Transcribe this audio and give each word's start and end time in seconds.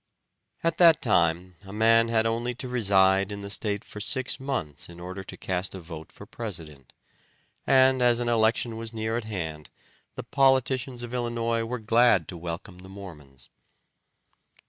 At 0.63 0.79
that 0.79 0.99
time 0.99 1.57
a 1.61 1.71
man 1.71 2.07
had 2.07 2.25
only 2.25 2.55
to 2.55 2.67
reside 2.67 3.31
in 3.31 3.41
the 3.41 3.51
state 3.51 3.83
for 3.83 3.99
six 4.01 4.39
months 4.39 4.89
in 4.89 4.99
order 4.99 5.23
to 5.23 5.37
cast 5.37 5.75
a 5.75 5.79
vote 5.79 6.11
for 6.11 6.25
president, 6.25 6.93
and 7.67 8.01
as 8.01 8.19
an 8.19 8.27
election 8.27 8.77
was 8.77 8.93
near 8.93 9.15
at 9.15 9.25
hand 9.25 9.69
the 10.15 10.23
politicians 10.23 11.03
of 11.03 11.13
Illinois 11.13 11.63
were 11.65 11.77
glad 11.77 12.27
to 12.29 12.35
welcome 12.37 12.79
the 12.79 12.89
Mormons. 12.89 13.47